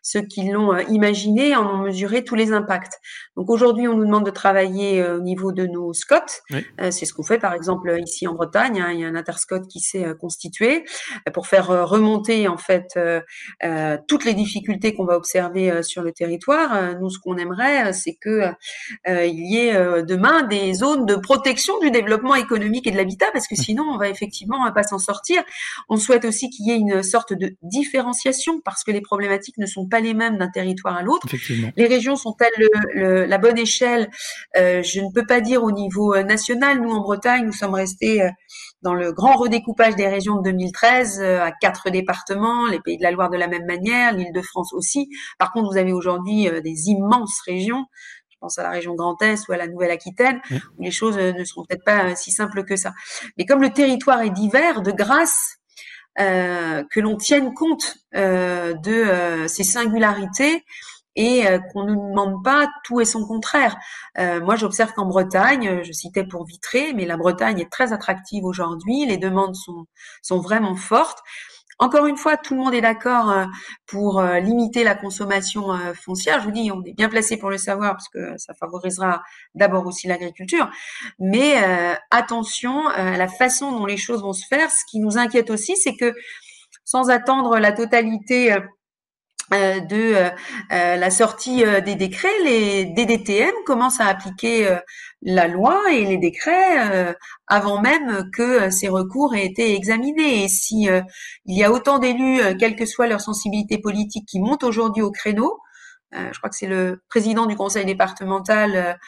ceux 0.03 0.21
qui 0.21 0.47
l'ont 0.51 0.77
imaginé 0.77 1.55
en 1.55 1.65
ont 1.65 1.77
mesuré 1.79 2.23
tous 2.23 2.35
les 2.35 2.53
impacts. 2.53 2.99
Donc 3.35 3.49
aujourd'hui, 3.49 3.87
on 3.87 3.97
nous 3.97 4.05
demande 4.05 4.23
de 4.23 4.29
travailler 4.29 5.03
au 5.03 5.19
niveau 5.19 5.51
de 5.51 5.65
nos 5.65 5.93
SCOT. 5.93 6.19
Oui. 6.51 6.63
C'est 6.91 7.07
ce 7.07 7.13
qu'on 7.15 7.23
fait 7.23 7.39
par 7.39 7.55
exemple 7.55 7.97
ici 7.99 8.27
en 8.27 8.35
Bretagne. 8.35 8.81
Hein, 8.81 8.91
il 8.93 8.99
y 8.99 9.03
a 9.03 9.07
un 9.07 9.15
interscot 9.15 9.61
qui 9.61 9.79
s'est 9.79 10.05
constitué 10.19 10.85
pour 11.33 11.47
faire 11.47 11.89
remonter 11.89 12.47
en 12.47 12.57
fait 12.57 12.99
toutes 14.07 14.23
les 14.23 14.35
difficultés 14.35 14.93
qu'on 14.93 15.05
va 15.05 15.17
observer 15.17 15.81
sur 15.81 16.03
le 16.03 16.11
territoire. 16.11 16.99
Nous, 16.99 17.09
ce 17.09 17.17
qu'on 17.17 17.37
aimerait, 17.37 17.92
c'est 17.93 18.15
que 18.15 18.51
euh, 19.07 19.25
il 19.25 19.51
y 19.51 19.57
ait 19.59 19.75
euh, 19.75 20.01
demain 20.01 20.43
des 20.43 20.73
zones 20.73 21.05
de 21.05 21.15
protection 21.15 21.79
du 21.79 21.91
développement 21.91 22.35
économique 22.35 22.87
et 22.87 22.91
de 22.91 22.97
l'habitat, 22.97 23.27
parce 23.31 23.47
que 23.47 23.55
sinon 23.55 23.83
on 23.83 23.97
va 23.97 24.09
effectivement 24.09 24.71
pas 24.73 24.83
s'en 24.83 24.99
sortir. 24.99 25.43
On 25.89 25.97
souhaite 25.97 26.25
aussi 26.25 26.49
qu'il 26.49 26.67
y 26.67 26.71
ait 26.71 26.77
une 26.77 27.03
sorte 27.03 27.33
de 27.33 27.55
différenciation, 27.61 28.61
parce 28.61 28.83
que 28.83 28.91
les 28.91 29.01
problématiques 29.01 29.57
ne 29.57 29.65
sont 29.65 29.87
pas 29.87 29.99
les 29.99 30.13
mêmes 30.13 30.37
d'un 30.37 30.49
territoire 30.49 30.95
à 30.95 31.03
l'autre. 31.03 31.27
Les 31.77 31.87
régions 31.87 32.15
sont-elles 32.15 32.51
le, 32.57 32.69
le, 32.93 33.25
la 33.25 33.37
bonne 33.37 33.57
échelle 33.57 34.09
euh, 34.57 34.81
Je 34.83 34.99
ne 34.99 35.11
peux 35.13 35.25
pas 35.25 35.41
dire 35.41 35.63
au 35.63 35.71
niveau 35.71 36.21
national. 36.23 36.81
Nous 36.81 36.91
en 36.91 37.01
Bretagne, 37.01 37.45
nous 37.45 37.53
sommes 37.53 37.75
restés 37.75 38.21
dans 38.83 38.93
le 38.93 39.11
grand 39.11 39.35
redécoupage 39.35 39.95
des 39.95 40.07
régions 40.07 40.37
de 40.37 40.43
2013 40.43 41.21
à 41.21 41.51
quatre 41.51 41.89
départements, 41.89 42.67
les 42.67 42.79
Pays 42.79 42.97
de 42.97 43.03
la 43.03 43.11
Loire 43.11 43.29
de 43.29 43.37
la 43.37 43.47
même 43.47 43.65
manière, 43.65 44.13
l'Île-de-France 44.13 44.73
aussi. 44.73 45.09
Par 45.39 45.51
contre, 45.51 45.71
vous 45.71 45.77
avez 45.77 45.93
aujourd'hui 45.93 46.49
des 46.63 46.89
immenses 46.89 47.41
régions 47.45 47.85
je 48.29 48.47
pense 48.47 48.59
à 48.59 48.63
la 48.63 48.71
région 48.71 48.93
Grand 48.93 49.21
Est 49.21 49.47
ou 49.47 49.53
à 49.53 49.57
la 49.57 49.67
Nouvelle-Aquitaine, 49.67 50.41
mmh. 50.49 50.55
où 50.77 50.83
les 50.83 50.91
choses 50.91 51.17
ne 51.17 51.43
seront 51.45 51.63
peut-être 51.63 51.85
pas 51.85 52.13
si 52.13 52.29
simples 52.29 52.65
que 52.65 52.75
ça. 52.75 52.91
Mais 53.37 53.45
comme 53.45 53.61
le 53.61 53.69
territoire 53.69 54.21
est 54.21 54.31
divers, 54.31 54.81
de 54.81 54.91
grâce 54.91 55.59
euh, 56.19 56.83
que 56.91 56.99
l'on 56.99 57.17
tienne 57.17 57.55
compte 57.55 57.95
euh, 58.15 58.75
de 58.75 58.91
euh, 58.91 59.47
ces 59.47 59.63
singularités 59.63 60.63
et 61.15 61.47
euh, 61.47 61.59
qu'on 61.59 61.83
ne 61.83 61.93
demande 61.93 62.43
pas 62.43 62.67
tout 62.83 63.01
et 63.01 63.05
son 63.05 63.25
contraire. 63.25 63.75
Euh, 64.17 64.41
moi, 64.41 64.55
j'observe 64.55 64.93
qu'en 64.93 65.05
Bretagne, 65.05 65.83
je 65.83 65.91
citais 65.91 66.25
pour 66.25 66.45
Vitré, 66.45 66.93
mais 66.93 67.05
la 67.05 67.17
Bretagne 67.17 67.59
est 67.59 67.71
très 67.71 67.93
attractive 67.93 68.45
aujourd'hui, 68.45 69.05
les 69.05 69.17
demandes 69.17 69.55
sont, 69.55 69.85
sont 70.21 70.39
vraiment 70.39 70.75
fortes. 70.75 71.19
Encore 71.79 72.05
une 72.05 72.17
fois, 72.17 72.37
tout 72.37 72.53
le 72.53 72.61
monde 72.61 72.73
est 72.73 72.81
d'accord 72.81 73.31
euh, 73.31 73.45
pour 73.87 74.19
euh, 74.19 74.39
limiter 74.39 74.83
la 74.83 74.95
consommation 74.95 75.73
euh, 75.73 75.93
foncière. 75.93 76.39
Je 76.39 76.45
vous 76.45 76.51
dis, 76.51 76.71
on 76.71 76.83
est 76.83 76.93
bien 76.93 77.09
placé 77.09 77.37
pour 77.37 77.49
le 77.49 77.57
savoir 77.57 77.93
parce 77.93 78.09
que 78.09 78.37
ça 78.37 78.53
favorisera 78.53 79.21
d'abord 79.55 79.85
aussi 79.85 80.07
l'agriculture. 80.07 80.69
Mais 81.19 81.55
attention 82.11 82.87
à 82.87 83.17
la 83.17 83.27
façon 83.27 83.71
dont 83.71 83.85
les 83.85 83.97
choses 83.97 84.21
vont 84.21 84.33
se 84.33 84.45
faire. 84.47 84.69
Ce 84.71 84.83
qui 84.89 84.99
nous 84.99 85.17
inquiète 85.17 85.49
aussi, 85.49 85.75
c'est 85.75 85.95
que 85.95 86.13
sans 86.85 87.09
attendre 87.09 87.57
la 87.59 87.71
totalité 87.71 88.55
de 89.53 90.31
la 90.79 91.09
sortie 91.11 91.63
des 91.85 91.95
décrets, 91.95 92.27
les 92.43 92.85
DDTM 92.85 93.53
commencent 93.65 93.99
à 93.99 94.07
appliquer 94.07 94.77
la 95.21 95.47
loi 95.47 95.81
et 95.91 96.05
les 96.05 96.17
décrets 96.17 97.15
avant 97.47 97.81
même 97.81 98.29
que 98.31 98.69
ces 98.69 98.89
recours 98.89 99.35
aient 99.35 99.45
été 99.45 99.75
examinés. 99.75 100.43
Et 100.43 100.47
si 100.47 100.87
il 101.45 101.57
y 101.57 101.63
a 101.63 101.71
autant 101.71 101.99
d'élus, 101.99 102.39
quelle 102.59 102.75
que 102.75 102.85
soit 102.85 103.07
leur 103.07 103.21
sensibilité 103.21 103.77
politique, 103.77 104.25
qui 104.27 104.39
montent 104.39 104.63
aujourd'hui 104.63 105.01
au 105.01 105.11
créneau, 105.11 105.59
je 106.11 106.37
crois 106.37 106.49
que 106.51 106.55
c'est 106.55 106.67
le 106.67 107.01
président 107.09 107.47
du 107.47 107.55
conseil 107.55 107.85
départemental 107.85 108.99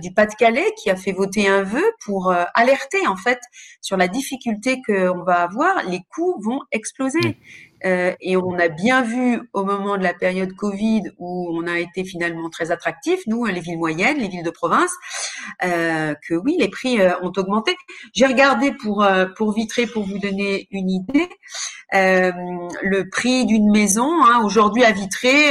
du 0.00 0.14
Pas-de-Calais 0.14 0.72
qui 0.82 0.88
a 0.88 0.96
fait 0.96 1.12
voter 1.12 1.46
un 1.46 1.62
vœu 1.62 1.84
pour 2.04 2.32
alerter 2.54 3.06
en 3.06 3.16
fait 3.16 3.38
sur 3.82 3.98
la 3.98 4.08
difficulté 4.08 4.80
qu'on 4.86 5.24
va 5.24 5.42
avoir. 5.42 5.82
Les 5.88 6.00
coûts 6.14 6.40
vont 6.42 6.60
exploser. 6.72 7.38
Euh, 7.84 8.14
et 8.20 8.36
on 8.36 8.58
a 8.58 8.68
bien 8.68 9.02
vu 9.02 9.40
au 9.52 9.64
moment 9.64 9.98
de 9.98 10.02
la 10.02 10.14
période 10.14 10.52
Covid 10.54 11.02
où 11.18 11.50
on 11.52 11.66
a 11.66 11.78
été 11.78 12.04
finalement 12.04 12.48
très 12.48 12.70
attractif, 12.70 13.20
nous, 13.26 13.44
les 13.44 13.60
villes 13.60 13.78
moyennes, 13.78 14.18
les 14.18 14.28
villes 14.28 14.44
de 14.44 14.50
province, 14.50 14.92
euh, 15.62 16.14
que 16.26 16.34
oui, 16.34 16.56
les 16.58 16.68
prix 16.68 17.00
euh, 17.00 17.12
ont 17.22 17.32
augmenté. 17.36 17.76
J'ai 18.14 18.26
regardé 18.26 18.72
pour 18.72 19.06
pour 19.36 19.52
Vitré 19.52 19.86
pour 19.86 20.04
vous 20.04 20.18
donner 20.18 20.66
une 20.70 20.90
idée. 20.90 21.28
le 21.92 23.02
prix 23.10 23.44
d'une 23.46 23.70
maison 23.70 24.10
hein, 24.24 24.42
aujourd'hui 24.44 24.84
à 24.84 24.92
Vitré, 24.92 25.50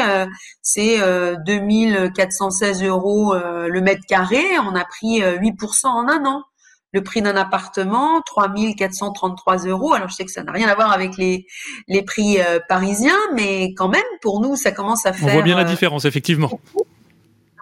c'est 0.61 0.99
2416 1.45 2.83
euros 2.83 3.35
le 3.35 3.81
mètre 3.81 4.01
carré. 4.07 4.43
On 4.59 4.75
a 4.75 4.85
pris 4.85 5.21
8% 5.21 5.87
en 5.87 6.07
un 6.07 6.25
an 6.25 6.43
le 6.93 7.01
prix 7.03 7.21
d'un 7.21 7.35
appartement, 7.35 8.21
3433 8.21 9.65
euros. 9.65 9.93
Alors 9.93 10.09
je 10.09 10.15
sais 10.15 10.25
que 10.25 10.31
ça 10.31 10.43
n'a 10.43 10.51
rien 10.51 10.67
à 10.67 10.75
voir 10.75 10.91
avec 10.91 11.17
les, 11.17 11.45
les 11.87 12.03
prix 12.03 12.39
euh, 12.39 12.59
parisiens, 12.69 13.17
mais 13.33 13.73
quand 13.73 13.89
même, 13.89 14.01
pour 14.21 14.39
nous, 14.39 14.55
ça 14.55 14.71
commence 14.71 15.05
à 15.05 15.13
faire... 15.13 15.29
On 15.29 15.33
voit 15.33 15.41
bien 15.41 15.55
la 15.55 15.63
euh, 15.63 15.65
différence, 15.65 16.05
effectivement. 16.05 16.59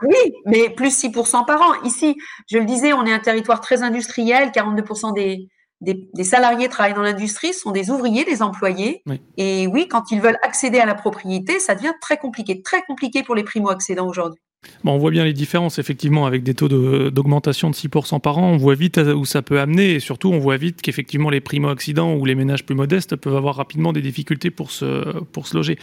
Oui, 0.04 0.34
mais 0.46 0.70
plus 0.70 1.04
6% 1.04 1.46
par 1.46 1.62
an. 1.62 1.74
Ici, 1.86 2.18
je 2.50 2.58
le 2.58 2.66
disais, 2.66 2.92
on 2.94 3.06
est 3.06 3.14
un 3.14 3.20
territoire 3.20 3.62
très 3.62 3.84
industriel, 3.84 4.50
42% 4.50 5.14
des, 5.14 5.48
des, 5.82 6.24
salariés 6.24 6.70
travaillent 6.70 6.94
dans 6.94 7.02
l'industrie, 7.02 7.54
sont 7.54 7.72
des 7.72 7.90
ouvriers, 7.90 8.26
des 8.26 8.42
employés. 8.42 9.04
Et 9.38 9.68
oui, 9.68 9.88
quand 9.88 10.12
ils 10.12 10.22
veulent 10.22 10.40
accéder 10.44 10.80
à 10.80 10.86
la 10.86 10.96
propriété, 10.96 11.60
ça 11.60 11.76
devient 11.76 11.94
très 12.02 12.18
compliqué, 12.18 12.62
très 12.62 12.82
compliqué 12.84 13.24
pour 13.24 13.36
les 13.36 13.44
primo-accédants 13.44 14.08
aujourd'hui. 14.08 14.42
On 14.84 14.98
voit 14.98 15.12
bien 15.12 15.24
les 15.24 15.34
différences, 15.34 15.80
effectivement, 15.80 16.26
avec 16.26 16.44
des 16.44 16.54
taux 16.54 16.68
d'augmentation 17.10 17.70
de, 17.70 17.76
6% 17.76 18.20
par 18.20 18.38
an. 18.40 18.52
On 18.52 18.58
voit 18.58 18.76
vite 18.76 18.98
où 18.98 19.26
ça 19.26 19.42
peut 19.42 19.60
amener 19.60 19.94
et 19.94 20.00
surtout, 20.00 20.30
on 20.30 20.40
voit 20.40 20.58
vite 20.58 20.82
qu'effectivement, 20.82 21.30
les 21.30 21.40
primo-accidents 21.40 22.16
ou 22.16 22.26
les 22.26 22.36
ménages 22.36 22.66
plus 22.66 22.76
modestes 22.76 23.16
peuvent 23.16 23.36
avoir 23.36 23.56
rapidement 23.56 23.94
des 23.94 24.02
difficultés 24.02 24.50
pour 24.50 24.72
se, 24.72 25.14
loger. 25.54 25.78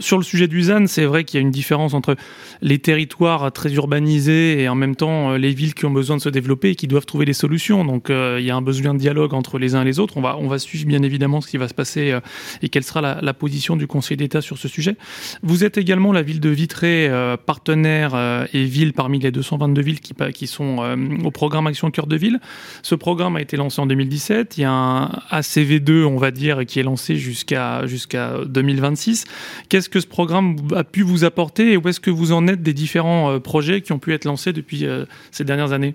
sur 0.00 0.18
le 0.18 0.24
sujet 0.24 0.48
du 0.48 0.62
ZAN, 0.62 0.86
c'est 0.86 1.04
vrai 1.04 1.24
qu'il 1.24 1.38
y 1.38 1.42
a 1.42 1.42
une 1.42 1.50
différence 1.50 1.94
entre 1.94 2.16
les 2.60 2.78
territoires 2.78 3.52
très 3.52 3.72
urbanisés 3.74 4.62
et 4.62 4.68
en 4.68 4.74
même 4.74 4.96
temps 4.96 5.32
euh, 5.32 5.38
les 5.38 5.52
villes 5.52 5.74
qui 5.74 5.84
ont 5.84 5.90
besoin 5.90 6.16
de 6.16 6.22
se 6.22 6.28
développer 6.28 6.70
et 6.70 6.74
qui 6.74 6.86
doivent 6.86 7.06
trouver 7.06 7.24
des 7.24 7.32
solutions. 7.32 7.84
Donc, 7.84 8.10
euh, 8.10 8.38
il 8.40 8.46
y 8.46 8.50
a 8.50 8.56
un 8.56 8.62
besoin 8.62 8.94
de 8.94 8.98
dialogue 8.98 9.34
entre 9.34 9.58
les 9.58 9.74
uns 9.74 9.82
et 9.82 9.84
les 9.84 9.98
autres. 9.98 10.16
On 10.16 10.48
va, 10.48 10.58
suivre 10.58 10.86
bien 10.86 11.02
évidemment 11.02 11.40
ce 11.40 11.48
qui 11.48 11.56
va 11.56 11.68
se 11.68 11.74
passer 11.74 12.12
euh, 12.12 12.20
et 12.62 12.68
quelle 12.68 12.84
sera 12.84 13.00
la, 13.00 13.20
la 13.20 13.34
position 13.34 13.76
du 13.76 13.86
Conseil 13.86 14.16
d'État 14.16 14.40
sur 14.40 14.58
ce 14.58 14.68
sujet. 14.68 14.96
Vous 15.42 15.64
êtes 15.64 15.76
également 15.76 16.12
la 16.12 16.22
ville 16.22 16.40
de 16.40 16.48
Vitré, 16.48 17.10
partenaire 17.44 17.75
euh, 17.84 18.46
et 18.52 18.64
villes 18.64 18.92
parmi 18.92 19.18
les 19.18 19.30
222 19.30 19.82
villes 19.82 20.00
qui, 20.00 20.46
sont 20.46 20.76
euh, 20.80 20.96
au 21.24 21.30
programme 21.30 21.66
Action 21.66 21.90
Cœur 21.90 22.06
de 22.06 22.16
Ville. 22.16 22.40
Ce 22.82 22.94
programme 22.94 23.36
a 23.36 23.40
été 23.40 23.56
lancé 23.56 23.80
en 23.80 23.86
2017. 23.86 24.56
Il 24.56 24.62
y 24.62 24.64
a 24.64 24.70
un 24.70 25.06
ACV2, 25.30 26.04
on 26.04 26.16
va 26.16 26.30
dire, 26.30 26.64
qui 26.66 26.80
est 26.80 26.82
lancé 26.82 27.16
jusqu'à 27.16 27.86
jusqu'à 27.86 28.38
2026. 28.46 29.24
Qu'est-ce 29.68 29.88
que 29.88 30.00
ce 30.00 30.06
programme 30.06 30.56
a 30.74 30.84
pu 30.84 31.02
vous 31.02 31.24
apporter 31.24 31.72
et 31.72 31.76
où 31.76 31.88
est-ce 31.88 32.00
que 32.00 32.10
vous 32.10 32.32
en 32.32 32.46
êtes 32.48 32.62
des 32.62 32.74
différents 32.74 33.32
euh, 33.32 33.40
projets 33.40 33.80
qui 33.80 33.92
ont 33.92 33.98
pu 33.98 34.14
être 34.14 34.24
lancés 34.24 34.52
depuis 34.52 34.86
ces 35.30 35.44
dernières 35.44 35.72
années? 35.72 35.94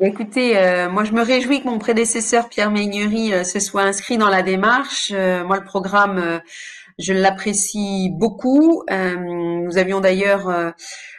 Écoutez, 0.00 0.54
moi 0.90 1.04
je 1.04 1.12
me 1.12 1.22
réjouis 1.22 1.62
que 1.62 1.68
mon 1.68 1.78
prédécesseur 1.78 2.48
Pierre 2.48 2.70
Meignery 2.70 3.44
se 3.44 3.60
soit 3.60 3.82
inscrit 3.82 4.18
dans 4.18 4.28
la 4.28 4.42
démarche. 4.42 5.12
moi, 5.12 5.56
le 5.56 5.64
programme 5.64 6.40
je 6.98 7.12
l'apprécie 7.12 8.10
beaucoup. 8.10 8.82
Euh, 8.90 9.16
nous 9.16 9.78
avions 9.78 10.00
d'ailleurs 10.00 10.48
euh, 10.48 10.70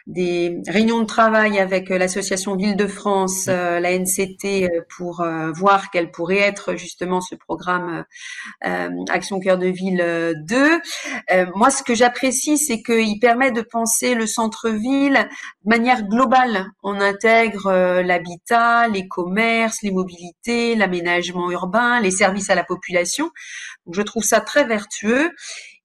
des 0.08 0.62
réunions 0.67 1.00
de 1.00 1.05
travail 1.05 1.60
avec 1.60 1.91
euh, 1.91 1.98
l'association 1.98 2.55
Ville-de-France, 2.55 3.48
la 3.48 3.98
NCT, 3.98 4.70
pour 4.96 5.25
voir 5.53 5.89
quel 5.91 6.12
pourrait 6.12 6.38
être 6.38 6.75
justement 6.75 7.22
ce 7.22 7.36
programme 7.36 8.05
Action 8.62 9.39
Cœur 9.39 9.58
de 9.58 9.67
Ville 9.67 10.34
2. 10.48 10.82
moi, 11.55 11.70
ce 11.70 11.84
que 11.84 11.96
j'apprécie, 11.96 12.58
c'est 12.58 12.82
qu'il 12.82 13.20
permet 13.20 13.51
de 13.51 13.62
penser 13.62 14.15
le 14.15 14.27
centre-ville 14.27 15.27
de 15.63 15.70
manière 15.70 16.03
globale. 16.03 16.67
On 16.84 17.00
intègre 17.01 18.01
l'habitat, 18.01 18.88
les 18.88 19.08
commerces, 19.08 19.82
les 19.82 19.91
mobilités, 19.91 20.75
l'aménagement 20.75 21.50
urbain, 21.51 22.00
les 22.00 22.12
services 22.12 22.50
à 22.50 22.55
la 22.55 22.63
population. 22.63 23.32
Je 23.92 24.01
trouve 24.01 24.24
ça 24.24 24.42
très 24.42 24.65
vertueux. 24.65 25.32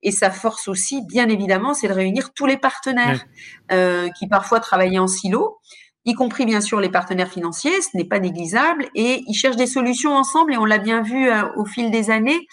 Et 0.03 0.13
sa 0.13 0.31
force 0.31 0.67
aussi, 0.67 1.03
bien 1.07 1.29
évidemment, 1.29 1.75
c'est 1.75 1.89
de 1.89 1.93
réunir 1.93 2.33
tous 2.33 2.47
les 2.47 2.57
partenaires 2.57 3.27
euh, 3.71 4.09
qui 4.19 4.27
parfois 4.29 4.59
travaillaient 4.61 4.99
en 4.99 5.07
silo 5.07 5.59
y 6.07 6.15
compris 6.15 6.47
bien 6.47 6.61
sûr 6.61 6.81
les 6.81 6.89
partenaires 6.89 7.31
financiers, 7.31 7.83
ce 7.83 7.95
n'est 7.95 8.07
pas 8.07 8.21
négligeable, 8.21 8.89
et 8.95 9.23
ils 9.27 9.35
cherchent 9.35 9.57
des 9.57 9.67
solutions 9.67 10.15
ensemble, 10.15 10.55
et 10.55 10.57
on 10.57 10.65
l'a 10.65 10.79
bien 10.79 11.03
vu 11.03 11.29
euh, 11.29 11.43
au 11.57 11.67
fil 11.67 11.91
des 11.91 12.11
années. 12.11 12.47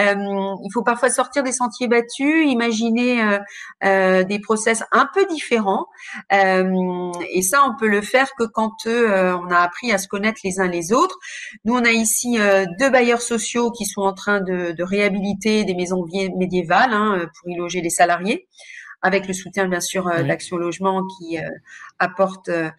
Euh, 0.00 0.14
il 0.16 0.70
faut 0.72 0.82
parfois 0.82 1.08
sortir 1.08 1.44
des 1.44 1.52
sentiers 1.52 1.86
battus, 1.86 2.50
imaginer 2.50 3.38
euh, 3.84 4.24
des 4.24 4.40
process 4.40 4.82
un 4.90 5.08
peu 5.14 5.24
différents, 5.26 5.86
et 6.30 7.42
ça 7.42 7.62
on 7.64 7.76
peut 7.78 7.88
le 7.88 8.00
faire 8.00 8.28
que 8.36 8.44
quand 8.44 8.74
on 8.86 9.50
a 9.50 9.58
appris 9.58 9.92
à 9.92 9.98
se 9.98 10.08
connaître 10.08 10.40
les 10.44 10.60
uns 10.60 10.66
les 10.66 10.92
autres. 10.92 11.18
Nous 11.64 11.74
on 11.74 11.84
a 11.84 11.90
ici 11.90 12.38
deux 12.78 12.90
bailleurs 12.90 13.22
sociaux 13.22 13.70
qui 13.70 13.84
sont 13.84 14.02
en 14.02 14.14
train 14.14 14.40
de, 14.40 14.74
réhabiliter 14.82 15.64
des 15.64 15.74
maisons 15.74 16.04
médiévales 16.36 16.92
hein, 16.92 17.26
pour 17.38 17.50
y 17.50 17.56
loger 17.56 17.80
les 17.80 17.90
salariés 17.90 18.48
avec 19.02 19.26
le 19.26 19.34
soutien 19.34 19.66
bien 19.68 19.80
sûr 19.80 20.08
euh, 20.08 20.22
d'Action 20.22 20.56
Logement 20.56 21.04
qui 21.06 21.38
euh, 21.38 21.48
apporte 21.98 22.48
euh, 22.48 22.70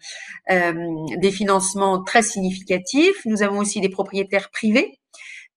des 1.16 1.30
financements 1.30 2.02
très 2.02 2.22
significatifs. 2.22 3.24
Nous 3.24 3.42
avons 3.42 3.58
aussi 3.58 3.80
des 3.80 3.88
propriétaires 3.88 4.50
privés 4.50 4.98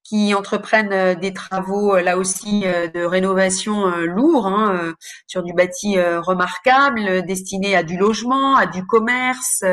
qui 0.04 0.34
entreprennent 0.34 1.18
des 1.18 1.34
travaux 1.34 1.96
là 1.98 2.18
aussi 2.18 2.64
de 2.64 3.06
rénovation 3.06 3.90
lourds 4.02 4.48
hein, 4.48 4.94
sur 5.28 5.44
du 5.44 5.54
bâti 5.54 5.98
remarquable 5.98 7.26
destiné 7.26 7.74
à 7.78 7.84
du 7.84 7.96
logement, 7.98 8.58
à 8.58 8.66
du 8.66 8.86
commerce, 8.86 9.64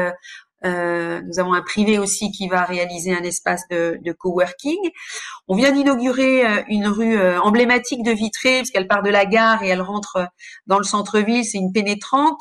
euh, 0.64 1.20
nous 1.22 1.38
avons 1.38 1.54
un 1.54 1.62
privé 1.62 1.98
aussi 1.98 2.30
qui 2.30 2.48
va 2.48 2.64
réaliser 2.64 3.14
un 3.14 3.22
espace 3.22 3.66
de, 3.70 3.98
de 4.02 4.12
coworking. 4.12 4.78
On 5.48 5.56
vient 5.56 5.72
d'inaugurer 5.72 6.46
euh, 6.46 6.62
une 6.68 6.86
rue 6.86 7.18
euh, 7.18 7.40
emblématique 7.40 8.02
de 8.02 8.12
Vitré, 8.12 8.58
parce 8.58 8.70
qu'elle 8.70 8.88
part 8.88 9.02
de 9.02 9.10
la 9.10 9.26
gare 9.26 9.62
et 9.62 9.68
elle 9.68 9.82
rentre 9.82 10.28
dans 10.66 10.78
le 10.78 10.84
centre-ville. 10.84 11.44
C'est 11.44 11.58
une 11.58 11.72
pénétrante. 11.72 12.40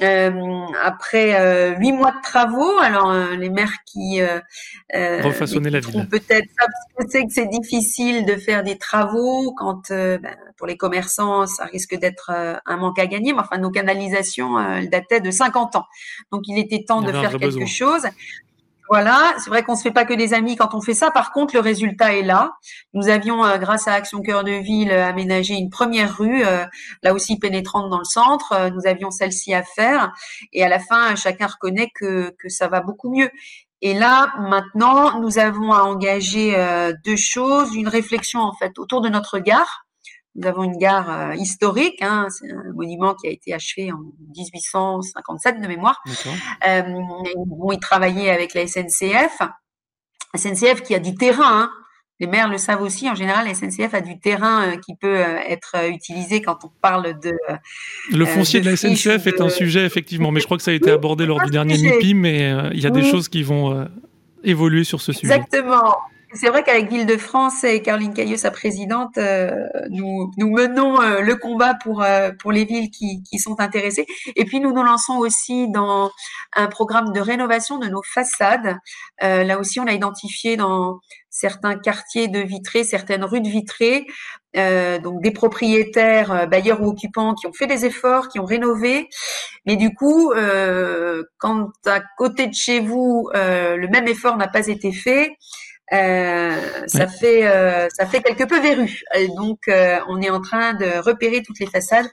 Euh, 0.00 0.66
après 0.82 1.38
euh, 1.38 1.76
huit 1.76 1.92
mois 1.92 2.12
de 2.12 2.22
travaux, 2.22 2.78
alors 2.78 3.10
euh, 3.10 3.36
les 3.36 3.50
maires 3.50 3.76
qui 3.84 4.22
euh, 4.22 4.40
refaçonner 5.20 5.68
la 5.68 5.80
ville, 5.80 6.08
peut-être 6.08 6.48
c'est 7.08 7.26
que 7.26 7.30
c'est 7.30 7.48
difficile 7.48 8.24
de 8.24 8.36
faire 8.36 8.62
des 8.62 8.78
travaux 8.78 9.52
quand 9.54 9.90
ben, 9.90 10.34
pour 10.56 10.66
les 10.66 10.78
commerçants 10.78 11.46
ça 11.46 11.66
risque 11.66 11.94
d'être 11.94 12.30
un 12.30 12.76
manque 12.78 12.98
à 12.98 13.06
gagner. 13.06 13.34
Mais 13.34 13.40
enfin 13.40 13.58
nos 13.58 13.70
canalisations 13.70 14.58
elles 14.58 14.88
dataient 14.88 15.20
de 15.20 15.30
50 15.30 15.76
ans, 15.76 15.84
donc 16.32 16.48
il 16.48 16.58
était 16.58 16.84
temps 16.84 17.02
de 17.02 17.12
faire 17.12 17.38
quelque 17.38 17.66
chose. 17.66 18.06
Voilà, 18.92 19.32
c'est 19.38 19.48
vrai 19.48 19.62
qu'on 19.62 19.74
se 19.74 19.80
fait 19.80 19.90
pas 19.90 20.04
que 20.04 20.12
des 20.12 20.34
amis 20.34 20.54
quand 20.54 20.74
on 20.74 20.82
fait 20.82 20.92
ça. 20.92 21.10
Par 21.10 21.32
contre, 21.32 21.54
le 21.54 21.60
résultat 21.60 22.14
est 22.14 22.22
là. 22.22 22.52
Nous 22.92 23.08
avions, 23.08 23.42
euh, 23.42 23.56
grâce 23.56 23.88
à 23.88 23.94
Action 23.94 24.20
Cœur 24.20 24.44
de 24.44 24.50
Ville, 24.52 24.92
euh, 24.92 25.06
aménagé 25.06 25.54
une 25.54 25.70
première 25.70 26.18
rue, 26.18 26.44
euh, 26.44 26.66
là 27.02 27.14
aussi 27.14 27.38
pénétrante 27.38 27.88
dans 27.88 28.00
le 28.00 28.04
centre. 28.04 28.70
nous 28.70 28.86
avions 28.86 29.10
celle-ci 29.10 29.54
à 29.54 29.62
faire, 29.62 30.12
et 30.52 30.62
à 30.62 30.68
la 30.68 30.78
fin, 30.78 31.14
chacun 31.16 31.46
reconnaît 31.46 31.88
que 31.94 32.34
que 32.38 32.50
ça 32.50 32.68
va 32.68 32.82
beaucoup 32.82 33.10
mieux. 33.10 33.30
Et 33.80 33.94
là, 33.94 34.34
maintenant, 34.38 35.18
nous 35.22 35.38
avons 35.38 35.72
à 35.72 35.84
engager 35.84 36.54
deux 37.06 37.16
choses, 37.16 37.74
une 37.74 37.88
réflexion 37.88 38.40
en 38.40 38.52
fait 38.52 38.78
autour 38.78 39.00
de 39.00 39.08
notre 39.08 39.38
gare 39.38 39.81
nous 40.34 40.48
avons 40.48 40.64
une 40.64 40.78
gare 40.78 41.10
euh, 41.10 41.34
historique, 41.34 42.00
hein, 42.00 42.26
c'est 42.30 42.50
un 42.50 42.72
monument 42.74 43.14
qui 43.14 43.28
a 43.28 43.30
été 43.30 43.52
achevé 43.52 43.92
en 43.92 43.98
1857 44.34 45.60
de 45.60 45.66
mémoire, 45.66 46.02
euh, 46.66 46.82
où 47.36 47.72
ils 47.72 47.78
travaillaient 47.78 48.30
avec 48.30 48.54
la 48.54 48.66
SNCF. 48.66 49.40
La 49.40 50.40
SNCF 50.40 50.82
qui 50.82 50.94
a 50.94 50.98
du 50.98 51.14
terrain, 51.14 51.64
hein. 51.64 51.70
les 52.18 52.26
maires 52.26 52.48
le 52.48 52.56
savent 52.56 52.80
aussi, 52.80 53.10
en 53.10 53.14
général, 53.14 53.46
la 53.46 53.54
SNCF 53.54 53.92
a 53.92 54.00
du 54.00 54.18
terrain 54.18 54.68
euh, 54.68 54.76
qui 54.76 54.96
peut 54.96 55.18
euh, 55.18 55.38
être 55.46 55.76
utilisé 55.90 56.40
quand 56.40 56.64
on 56.64 56.70
parle 56.80 57.20
de... 57.20 57.34
Le 58.10 58.24
foncier 58.24 58.62
de, 58.62 58.70
la 58.70 58.76
SNCF 58.76 59.26
est 59.26 59.42
un 59.42 59.50
sujet, 59.50 59.84
effectivement, 59.84 60.30
mais 60.30 60.40
je 60.40 60.46
crois 60.46 60.56
que 60.56 60.62
ça 60.62 60.70
a 60.70 60.74
été 60.74 60.90
abordé 60.90 61.26
lors 61.26 61.42
du 61.42 61.50
dernier 61.50 61.76
MIPI, 61.76 62.14
mais 62.14 62.70
il 62.72 62.80
y 62.80 62.86
a 62.86 62.90
des 62.90 63.04
choses 63.04 63.28
qui 63.28 63.42
vont 63.42 63.86
évoluer 64.42 64.84
sur 64.84 65.02
ce 65.02 65.12
sujet. 65.12 65.34
Exactement. 65.34 65.98
C'est 66.34 66.48
vrai 66.48 66.62
qu'avec 66.62 66.88
Ville-de-France 66.88 67.62
et 67.64 67.82
Caroline 67.82 68.14
Cailleux, 68.14 68.38
sa 68.38 68.50
présidente, 68.50 69.18
euh, 69.18 69.66
nous, 69.90 70.30
nous 70.38 70.50
menons 70.50 71.00
euh, 71.02 71.20
le 71.20 71.36
combat 71.36 71.74
pour, 71.74 72.02
euh, 72.02 72.30
pour 72.40 72.52
les 72.52 72.64
villes 72.64 72.90
qui, 72.90 73.22
qui 73.22 73.38
sont 73.38 73.60
intéressées. 73.60 74.06
Et 74.34 74.46
puis, 74.46 74.60
nous 74.60 74.72
nous 74.72 74.82
lançons 74.82 75.18
aussi 75.18 75.68
dans 75.68 76.10
un 76.56 76.68
programme 76.68 77.12
de 77.12 77.20
rénovation 77.20 77.78
de 77.78 77.86
nos 77.88 78.02
façades. 78.02 78.78
là 79.20 79.58
aussi, 79.58 79.78
on 79.78 79.86
a 79.86 79.92
identifié 79.92 80.56
dans 80.56 81.00
certains 81.28 81.78
quartiers 81.78 82.28
de 82.28 82.40
Vitré, 82.40 82.84
certaines 82.84 83.24
rues 83.24 83.40
de 83.40 83.48
Vitré, 83.48 84.06
donc 84.54 85.22
des 85.22 85.30
propriétaires, 85.30 86.48
bailleurs 86.48 86.82
ou 86.82 86.88
occupants 86.88 87.34
qui 87.34 87.46
ont 87.46 87.52
fait 87.52 87.66
des 87.66 87.84
efforts, 87.84 88.28
qui 88.28 88.38
ont 88.38 88.44
rénové. 88.44 89.08
Mais 89.66 89.76
du 89.76 89.94
coup, 89.94 90.32
quand 91.38 91.70
à 91.86 92.00
côté 92.18 92.46
de 92.48 92.54
chez 92.54 92.80
vous, 92.80 93.30
le 93.34 93.86
même 93.88 94.08
effort 94.08 94.36
n'a 94.36 94.48
pas 94.48 94.66
été 94.66 94.92
fait, 94.92 95.36
ça 95.92 97.06
fait 97.06 97.42
ça 97.90 98.06
fait 98.06 98.22
quelque 98.22 98.44
peu 98.44 98.60
verru. 98.60 99.02
donc 99.36 99.60
on 100.08 100.20
est 100.20 100.30
en 100.30 100.40
train 100.40 100.74
de 100.74 100.98
repérer 101.04 101.42
toutes 101.42 101.58
les 101.60 101.66
façades 101.66 102.06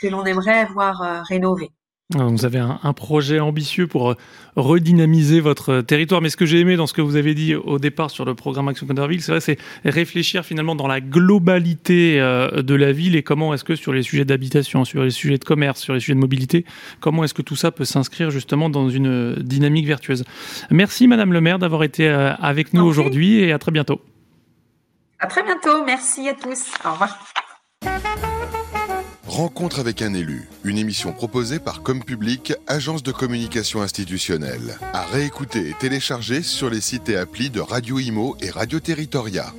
que 0.00 0.08
l'on 0.08 0.24
aimerait 0.24 0.64
voir 0.66 1.24
rénovées. 1.28 1.70
Vous 2.14 2.44
avez 2.44 2.60
un, 2.60 2.92
projet 2.92 3.40
ambitieux 3.40 3.88
pour 3.88 4.10
euh, 4.10 4.16
redynamiser 4.54 5.40
votre 5.40 5.80
territoire. 5.80 6.22
Mais 6.22 6.28
ce 6.28 6.36
que 6.36 6.46
j'ai 6.46 6.60
aimé 6.60 6.76
dans 6.76 6.86
ce 6.86 6.92
que 6.92 7.00
vous 7.00 7.16
avez 7.16 7.34
dit 7.34 7.56
au 7.56 7.80
départ 7.80 8.10
sur 8.10 8.24
le 8.24 8.36
programme 8.36 8.68
Action 8.68 8.86
Ville, 8.86 9.20
c'est 9.20 9.32
vrai, 9.32 9.40
c'est 9.40 9.58
réfléchir 9.84 10.44
finalement 10.44 10.76
dans 10.76 10.86
la 10.86 11.00
globalité 11.00 12.20
euh, 12.20 12.62
de 12.62 12.74
la 12.76 12.92
ville 12.92 13.16
et 13.16 13.24
comment 13.24 13.52
est-ce 13.54 13.64
que 13.64 13.74
sur 13.74 13.92
les 13.92 14.04
sujets 14.04 14.24
d'habitation, 14.24 14.84
sur 14.84 15.02
les 15.02 15.10
sujets 15.10 15.38
de 15.38 15.44
commerce, 15.44 15.80
sur 15.80 15.94
les 15.94 16.00
sujets 16.00 16.14
de 16.14 16.20
mobilité, 16.20 16.64
comment 17.00 17.24
est-ce 17.24 17.34
que 17.34 17.42
tout 17.42 17.56
ça 17.56 17.72
peut 17.72 17.84
s'inscrire 17.84 18.30
justement 18.30 18.70
dans 18.70 18.88
une 18.88 19.34
dynamique 19.42 19.88
vertueuse. 19.88 20.24
Merci 20.70 21.08
Madame 21.08 21.32
le 21.32 21.40
maire 21.40 21.58
d'avoir 21.58 21.82
été 21.82 22.08
euh, 22.08 22.34
avec 22.36 22.72
nous 22.72 22.84
aujourd'hui 22.84 23.40
et 23.40 23.50
à 23.50 23.58
très 23.58 23.72
bientôt. 23.72 24.00
À 25.18 25.26
très 25.26 25.42
bientôt. 25.42 25.84
Merci 25.84 26.28
à 26.28 26.34
tous. 26.34 26.70
Au 26.84 26.92
revoir. 26.92 27.18
Rencontre 29.36 29.80
avec 29.80 30.00
un 30.00 30.14
élu, 30.14 30.48
une 30.64 30.78
émission 30.78 31.12
proposée 31.12 31.58
par 31.58 31.82
Comme 31.82 32.02
Public, 32.02 32.54
agence 32.66 33.02
de 33.02 33.12
communication 33.12 33.82
institutionnelle. 33.82 34.78
À 34.94 35.04
réécouter 35.04 35.68
et 35.68 35.74
télécharger 35.74 36.40
sur 36.40 36.70
les 36.70 36.80
sites 36.80 37.10
et 37.10 37.18
applis 37.18 37.50
de 37.50 37.60
Radio 37.60 37.98
Imo 37.98 38.38
et 38.40 38.48
Radio 38.48 38.80
Territoria. 38.80 39.52